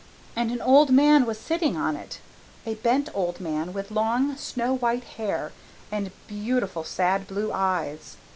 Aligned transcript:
And 0.35 0.49
an 0.49 0.63
old 0.63 0.89
man 0.89 1.27
was 1.27 1.39
sitting 1.39 1.77
on 1.77 1.95
it 1.95 2.17
a 2.65 2.73
bent 2.73 3.07
old 3.13 3.39
man 3.39 3.71
with 3.71 3.91
long, 3.91 4.35
snow 4.35 4.77
white 4.77 5.03
hair 5.03 5.51
and 5.91 6.09
beautiful 6.25 6.83
sad 6.83 7.27
blue 7.27 7.53
eyes. 7.53 8.17